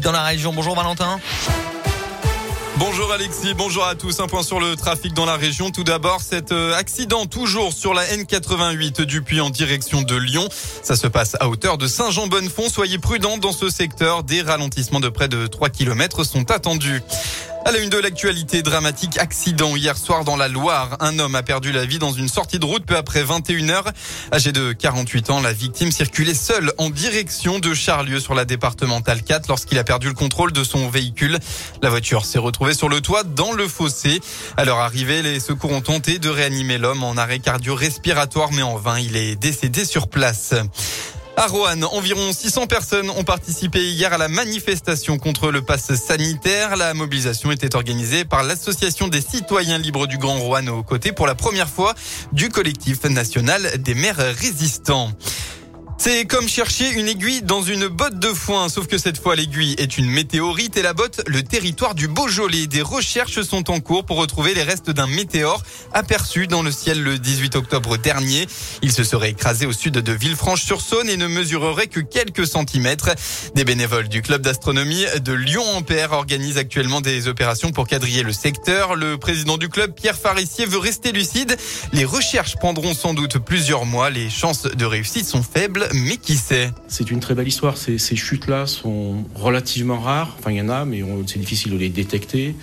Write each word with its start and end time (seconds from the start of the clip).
dans 0.00 0.12
la 0.12 0.22
région. 0.22 0.52
Bonjour 0.52 0.74
Valentin. 0.74 1.20
Bonjour 2.78 3.10
Alexis, 3.12 3.54
bonjour 3.54 3.84
à 3.84 3.96
tous. 3.96 4.20
Un 4.20 4.28
point 4.28 4.44
sur 4.44 4.60
le 4.60 4.76
trafic 4.76 5.12
dans 5.12 5.24
la 5.24 5.36
région. 5.36 5.70
Tout 5.70 5.82
d'abord, 5.82 6.20
cet 6.20 6.52
euh, 6.52 6.76
accident 6.76 7.26
toujours 7.26 7.72
sur 7.72 7.92
la 7.92 8.04
N88 8.04 9.02
du 9.02 9.20
Puy 9.22 9.40
en 9.40 9.50
direction 9.50 10.02
de 10.02 10.14
Lyon. 10.14 10.48
Ça 10.82 10.94
se 10.94 11.08
passe 11.08 11.36
à 11.40 11.48
hauteur 11.48 11.76
de 11.76 11.88
Saint-Jean-Bonnefond. 11.88 12.68
Soyez 12.68 12.98
prudents 12.98 13.36
dans 13.36 13.50
ce 13.50 13.68
secteur. 13.68 14.22
Des 14.22 14.42
ralentissements 14.42 15.00
de 15.00 15.08
près 15.08 15.26
de 15.26 15.48
3 15.48 15.70
km 15.70 16.22
sont 16.22 16.52
attendus. 16.52 17.02
À 17.68 17.70
la 17.70 17.80
une 17.80 17.90
de 17.90 17.98
l'actualité, 17.98 18.62
dramatique 18.62 19.18
accident 19.18 19.76
hier 19.76 19.98
soir 19.98 20.24
dans 20.24 20.36
la 20.36 20.48
Loire. 20.48 20.96
Un 21.00 21.18
homme 21.18 21.34
a 21.34 21.42
perdu 21.42 21.70
la 21.70 21.84
vie 21.84 21.98
dans 21.98 22.12
une 22.12 22.26
sortie 22.26 22.58
de 22.58 22.64
route 22.64 22.86
peu 22.86 22.96
après 22.96 23.22
21h. 23.22 23.92
Âgé 24.32 24.52
de 24.52 24.72
48 24.72 25.28
ans, 25.28 25.42
la 25.42 25.52
victime 25.52 25.92
circulait 25.92 26.32
seule 26.32 26.72
en 26.78 26.88
direction 26.88 27.58
de 27.58 27.74
Charlieu 27.74 28.20
sur 28.20 28.34
la 28.34 28.46
départementale 28.46 29.22
4 29.22 29.48
lorsqu'il 29.48 29.78
a 29.78 29.84
perdu 29.84 30.08
le 30.08 30.14
contrôle 30.14 30.50
de 30.50 30.64
son 30.64 30.88
véhicule. 30.88 31.38
La 31.82 31.90
voiture 31.90 32.24
s'est 32.24 32.38
retrouvée 32.38 32.72
sur 32.72 32.88
le 32.88 33.02
toit 33.02 33.22
dans 33.22 33.52
le 33.52 33.68
fossé. 33.68 34.22
À 34.56 34.64
leur 34.64 34.78
arrivée, 34.78 35.20
les 35.20 35.38
secours 35.38 35.72
ont 35.72 35.82
tenté 35.82 36.18
de 36.18 36.30
réanimer 36.30 36.78
l'homme 36.78 37.04
en 37.04 37.18
arrêt 37.18 37.38
cardio-respiratoire 37.38 38.50
mais 38.50 38.62
en 38.62 38.76
vain, 38.76 38.98
il 38.98 39.14
est 39.14 39.36
décédé 39.36 39.84
sur 39.84 40.08
place. 40.08 40.54
À 41.38 41.46
Roanne, 41.46 41.84
environ 41.84 42.32
600 42.32 42.66
personnes 42.66 43.10
ont 43.10 43.22
participé 43.22 43.92
hier 43.92 44.12
à 44.12 44.18
la 44.18 44.26
manifestation 44.26 45.18
contre 45.18 45.52
le 45.52 45.62
pass 45.62 45.94
sanitaire. 45.94 46.74
La 46.74 46.94
mobilisation 46.94 47.52
était 47.52 47.76
organisée 47.76 48.24
par 48.24 48.42
l'Association 48.42 49.06
des 49.06 49.20
citoyens 49.20 49.78
libres 49.78 50.08
du 50.08 50.18
Grand 50.18 50.36
Roanne 50.40 50.68
aux 50.68 50.82
côtés 50.82 51.12
pour 51.12 51.28
la 51.28 51.36
première 51.36 51.68
fois 51.68 51.94
du 52.32 52.48
collectif 52.48 53.04
national 53.04 53.80
des 53.80 53.94
maires 53.94 54.16
résistants. 54.16 55.12
C'est 56.00 56.26
comme 56.26 56.48
chercher 56.48 56.92
une 56.92 57.08
aiguille 57.08 57.42
dans 57.42 57.60
une 57.60 57.88
botte 57.88 58.20
de 58.20 58.28
foin, 58.28 58.68
sauf 58.68 58.86
que 58.86 58.98
cette 58.98 59.18
fois 59.20 59.34
l'aiguille 59.34 59.74
est 59.78 59.98
une 59.98 60.08
météorite 60.08 60.76
et 60.76 60.82
la 60.82 60.92
botte 60.92 61.22
le 61.26 61.42
territoire 61.42 61.96
du 61.96 62.06
Beaujolais. 62.06 62.68
Des 62.68 62.82
recherches 62.82 63.42
sont 63.42 63.68
en 63.68 63.80
cours 63.80 64.04
pour 64.04 64.16
retrouver 64.16 64.54
les 64.54 64.62
restes 64.62 64.90
d'un 64.90 65.08
météore 65.08 65.60
aperçu 65.92 66.46
dans 66.46 66.62
le 66.62 66.70
ciel 66.70 67.02
le 67.02 67.18
18 67.18 67.56
octobre 67.56 67.96
dernier. 67.96 68.46
Il 68.80 68.92
se 68.92 69.02
serait 69.02 69.30
écrasé 69.30 69.66
au 69.66 69.72
sud 69.72 69.94
de 69.94 70.12
Villefranche-sur-Saône 70.12 71.08
et 71.08 71.16
ne 71.16 71.26
mesurerait 71.26 71.88
que 71.88 71.98
quelques 71.98 72.46
centimètres. 72.46 73.10
Des 73.56 73.64
bénévoles 73.64 74.08
du 74.08 74.22
club 74.22 74.42
d'astronomie 74.42 75.04
de 75.20 75.32
Lyon-Ampère 75.32 76.12
organisent 76.12 76.58
actuellement 76.58 77.00
des 77.00 77.26
opérations 77.26 77.72
pour 77.72 77.88
quadriller 77.88 78.22
le 78.22 78.32
secteur. 78.32 78.94
Le 78.94 79.18
président 79.18 79.58
du 79.58 79.68
club, 79.68 79.94
Pierre 79.94 80.16
Farissier, 80.16 80.64
veut 80.64 80.78
rester 80.78 81.10
lucide. 81.10 81.56
Les 81.92 82.04
recherches 82.04 82.54
prendront 82.54 82.94
sans 82.94 83.14
doute 83.14 83.38
plusieurs 83.38 83.84
mois. 83.84 84.10
Les 84.10 84.30
chances 84.30 84.62
de 84.62 84.84
réussite 84.84 85.26
sont 85.26 85.42
faibles 85.42 85.87
mais 85.94 86.16
qui 86.16 86.36
sait 86.36 86.72
C'est 86.88 87.10
une 87.10 87.20
très 87.20 87.34
belle 87.34 87.48
histoire. 87.48 87.76
Ces, 87.76 87.98
chutes-là 87.98 88.66
sont 88.66 89.24
relativement 89.34 89.98
rares. 89.98 90.36
Enfin, 90.38 90.50
il 90.50 90.56
y 90.56 90.60
en 90.60 90.68
a, 90.68 90.84
mais 90.84 91.02
c'est 91.26 91.38
difficile 91.38 91.72
de 91.72 91.78
les 91.78 91.88
détecter. 91.88 92.54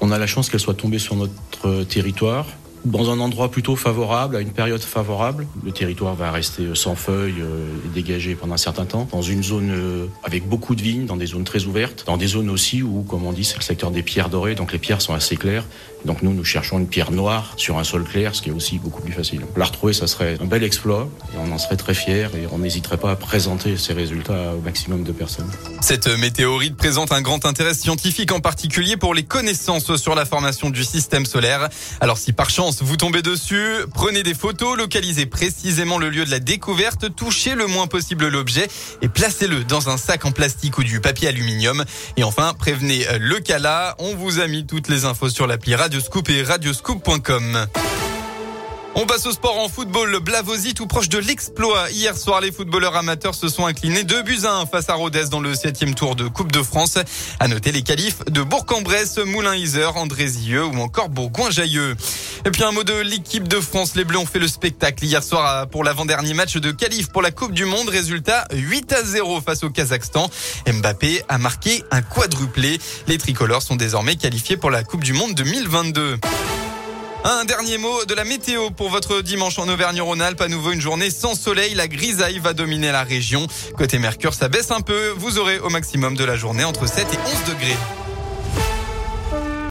On 0.00 0.10
a 0.10 0.18
la 0.18 0.26
chance 0.26 0.50
qu'elles 0.50 0.60
soient 0.60 0.74
tombées 0.74 0.98
sur 0.98 1.16
notre 1.16 1.84
territoire 1.84 2.46
dans 2.84 3.10
un 3.10 3.20
endroit 3.20 3.50
plutôt 3.50 3.76
favorable, 3.76 4.36
à 4.36 4.40
une 4.40 4.50
période 4.50 4.82
favorable. 4.82 5.46
Le 5.64 5.72
territoire 5.72 6.14
va 6.14 6.30
rester 6.30 6.74
sans 6.74 6.96
feuilles 6.96 7.40
euh, 7.40 7.66
et 7.84 7.88
dégagé 7.94 8.34
pendant 8.34 8.54
un 8.54 8.58
certain 8.58 8.84
temps, 8.84 9.08
dans 9.10 9.22
une 9.22 9.42
zone 9.42 9.70
euh, 9.70 10.06
avec 10.22 10.48
beaucoup 10.48 10.74
de 10.74 10.82
vignes, 10.82 11.06
dans 11.06 11.16
des 11.16 11.26
zones 11.26 11.44
très 11.44 11.64
ouvertes, 11.64 12.04
dans 12.06 12.16
des 12.16 12.26
zones 12.26 12.50
aussi 12.50 12.82
où, 12.82 13.02
comme 13.02 13.24
on 13.24 13.32
dit, 13.32 13.44
c'est 13.44 13.56
le 13.56 13.62
secteur 13.62 13.90
des 13.90 14.02
pierres 14.02 14.28
dorées, 14.28 14.54
donc 14.54 14.72
les 14.72 14.78
pierres 14.78 15.00
sont 15.00 15.14
assez 15.14 15.36
claires. 15.36 15.64
Donc 16.04 16.22
nous, 16.22 16.34
nous 16.34 16.44
cherchons 16.44 16.78
une 16.78 16.86
pierre 16.86 17.10
noire 17.10 17.54
sur 17.56 17.78
un 17.78 17.84
sol 17.84 18.04
clair, 18.04 18.34
ce 18.34 18.42
qui 18.42 18.50
est 18.50 18.52
aussi 18.52 18.78
beaucoup 18.78 19.00
plus 19.00 19.12
facile. 19.12 19.40
La 19.56 19.64
retrouver, 19.64 19.94
ça 19.94 20.06
serait 20.06 20.36
un 20.40 20.44
bel 20.44 20.62
exploit, 20.62 21.08
et 21.32 21.38
on 21.38 21.50
en 21.50 21.58
serait 21.58 21.76
très 21.76 21.94
fiers, 21.94 22.28
et 22.34 22.46
on 22.52 22.58
n'hésiterait 22.58 22.98
pas 22.98 23.12
à 23.12 23.16
présenter 23.16 23.78
ces 23.78 23.94
résultats 23.94 24.52
au 24.54 24.60
maximum 24.60 25.02
de 25.02 25.12
personnes. 25.12 25.50
Cette 25.80 26.08
météorite 26.18 26.76
présente 26.76 27.12
un 27.12 27.22
grand 27.22 27.46
intérêt 27.46 27.72
scientifique, 27.72 28.32
en 28.32 28.40
particulier 28.40 28.98
pour 28.98 29.14
les 29.14 29.22
connaissances 29.22 29.96
sur 29.96 30.14
la 30.14 30.26
formation 30.26 30.68
du 30.68 30.84
système 30.84 31.24
solaire. 31.24 31.70
Alors 32.00 32.18
si 32.18 32.32
par 32.32 32.50
chance 32.50 32.73
vous 32.82 32.96
tombez 32.96 33.22
dessus, 33.22 33.76
prenez 33.92 34.22
des 34.22 34.34
photos, 34.34 34.76
localisez 34.76 35.26
précisément 35.26 35.98
le 35.98 36.08
lieu 36.08 36.24
de 36.24 36.30
la 36.30 36.40
découverte, 36.40 37.14
touchez 37.14 37.54
le 37.54 37.66
moins 37.66 37.86
possible 37.86 38.28
l'objet 38.28 38.68
et 39.02 39.08
placez-le 39.08 39.64
dans 39.64 39.90
un 39.90 39.96
sac 39.96 40.24
en 40.24 40.32
plastique 40.32 40.78
ou 40.78 40.84
du 40.84 41.00
papier 41.00 41.28
aluminium. 41.28 41.84
Et 42.16 42.24
enfin, 42.24 42.54
prévenez 42.54 43.06
le 43.18 43.38
CALA. 43.40 43.96
On 43.98 44.14
vous 44.14 44.40
a 44.40 44.46
mis 44.46 44.66
toutes 44.66 44.88
les 44.88 45.04
infos 45.04 45.28
sur 45.28 45.46
l'appli 45.46 45.74
Radioscoop 45.74 46.28
et 46.30 46.42
radioscoop.com. 46.42 47.66
On 48.96 49.06
passe 49.06 49.26
au 49.26 49.32
sport 49.32 49.58
en 49.58 49.68
football. 49.68 50.08
Le 50.10 50.20
Blavosi 50.20 50.72
tout 50.72 50.86
proche 50.86 51.08
de 51.08 51.18
l'exploit. 51.18 51.90
Hier 51.90 52.16
soir, 52.16 52.40
les 52.40 52.52
footballeurs 52.52 52.94
amateurs 52.94 53.34
se 53.34 53.48
sont 53.48 53.66
inclinés 53.66 54.04
2 54.04 54.22
buts 54.22 54.44
à 54.44 54.60
1 54.60 54.66
face 54.66 54.88
à 54.88 54.94
Rodez 54.94 55.24
dans 55.30 55.40
le 55.40 55.52
septième 55.56 55.96
tour 55.96 56.14
de 56.14 56.28
Coupe 56.28 56.52
de 56.52 56.62
France. 56.62 56.98
À 57.40 57.48
noter 57.48 57.72
les 57.72 57.82
qualifs 57.82 58.24
de 58.26 58.42
Bourg-en-Bresse, 58.42 59.18
Moulin-Iser, 59.18 59.90
Andrézieux 59.96 60.64
ou 60.64 60.78
encore 60.78 61.08
Bourgoin-Jailleux. 61.08 61.96
Et 62.46 62.50
puis 62.50 62.62
un 62.62 62.72
mot 62.72 62.84
de 62.84 62.92
l'équipe 63.00 63.48
de 63.48 63.58
France. 63.58 63.94
Les 63.94 64.04
Bleus 64.04 64.18
ont 64.18 64.26
fait 64.26 64.38
le 64.38 64.48
spectacle 64.48 65.02
hier 65.02 65.22
soir 65.22 65.66
pour 65.68 65.82
l'avant-dernier 65.82 66.34
match 66.34 66.58
de 66.58 66.72
qualif 66.72 67.08
pour 67.08 67.22
la 67.22 67.30
Coupe 67.30 67.52
du 67.52 67.64
Monde. 67.64 67.88
Résultat 67.88 68.46
8 68.52 68.92
à 68.92 69.02
0 69.02 69.40
face 69.40 69.62
au 69.62 69.70
Kazakhstan. 69.70 70.28
Mbappé 70.70 71.22
a 71.30 71.38
marqué 71.38 71.82
un 71.90 72.02
quadruplé. 72.02 72.78
Les 73.06 73.16
tricolores 73.16 73.62
sont 73.62 73.76
désormais 73.76 74.16
qualifiés 74.16 74.58
pour 74.58 74.70
la 74.70 74.84
Coupe 74.84 75.02
du 75.02 75.14
Monde 75.14 75.32
2022. 75.34 76.18
Un 77.24 77.46
dernier 77.46 77.78
mot 77.78 78.04
de 78.04 78.12
la 78.12 78.24
météo 78.24 78.68
pour 78.68 78.90
votre 78.90 79.22
dimanche 79.22 79.58
en 79.58 79.66
Auvergne-Rhône-Alpes. 79.66 80.42
À 80.42 80.48
nouveau 80.48 80.72
une 80.72 80.82
journée 80.82 81.08
sans 81.08 81.34
soleil. 81.34 81.74
La 81.74 81.88
grisaille 81.88 82.40
va 82.40 82.52
dominer 82.52 82.92
la 82.92 83.04
région. 83.04 83.46
Côté 83.78 83.98
Mercure, 83.98 84.34
ça 84.34 84.48
baisse 84.48 84.70
un 84.70 84.82
peu. 84.82 85.14
Vous 85.16 85.38
aurez 85.38 85.60
au 85.60 85.70
maximum 85.70 86.14
de 86.14 86.24
la 86.24 86.36
journée 86.36 86.64
entre 86.64 86.86
7 86.86 87.06
et 87.10 87.16
11 87.16 87.54
degrés. 87.54 88.03